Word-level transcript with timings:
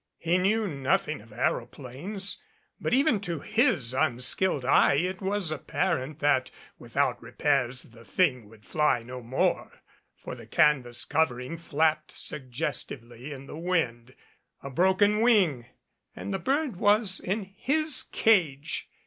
He 0.17 0.39
knew 0.39 0.67
nothing 0.67 1.21
of 1.21 1.31
aeroplanes, 1.31 2.41
but 2.79 2.91
even 2.91 3.19
to 3.19 3.39
his 3.39 3.93
unskilled 3.93 4.65
eye 4.65 4.95
it 4.95 5.21
was 5.21 5.51
apparent 5.51 6.17
that 6.21 6.49
without 6.79 7.21
repairs 7.21 7.83
the 7.83 8.03
thing 8.03 8.49
would 8.49 8.65
fly 8.65 9.03
no 9.03 9.21
more, 9.21 9.83
for 10.17 10.33
the 10.33 10.47
canvas 10.47 11.05
covering 11.05 11.55
flapped 11.55 12.17
suggestively 12.19 13.31
in 13.31 13.45
the 13.45 13.55
wind. 13.59 14.15
A 14.63 14.71
broken 14.71 15.21
wing! 15.21 15.67
And 16.15 16.33
the 16.33 16.39
bird 16.39 16.77
was 16.77 17.19
in 17.19 17.43
his 17.55 18.01
cage. 18.01 18.89